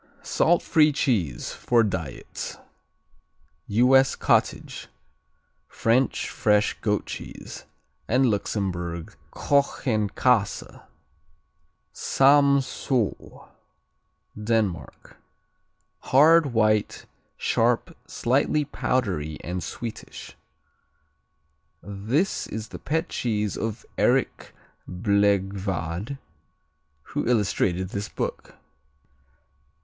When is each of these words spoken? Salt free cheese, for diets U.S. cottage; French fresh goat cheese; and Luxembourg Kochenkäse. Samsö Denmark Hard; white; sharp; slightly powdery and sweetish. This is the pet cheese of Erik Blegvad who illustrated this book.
Salt 0.23 0.63
free 0.63 0.91
cheese, 0.91 1.53
for 1.53 1.83
diets 1.83 2.57
U.S. 3.67 4.15
cottage; 4.15 4.87
French 5.67 6.27
fresh 6.27 6.73
goat 6.81 7.05
cheese; 7.05 7.65
and 8.07 8.25
Luxembourg 8.25 9.15
Kochenkäse. 9.31 10.83
Samsö 11.93 13.47
Denmark 14.35 15.17
Hard; 15.99 16.47
white; 16.51 17.05
sharp; 17.37 17.95
slightly 18.07 18.65
powdery 18.65 19.37
and 19.43 19.61
sweetish. 19.61 20.35
This 21.83 22.47
is 22.47 22.69
the 22.69 22.79
pet 22.79 23.07
cheese 23.09 23.55
of 23.55 23.85
Erik 23.99 24.55
Blegvad 24.89 26.17
who 27.03 27.27
illustrated 27.27 27.89
this 27.89 28.09
book. 28.09 28.55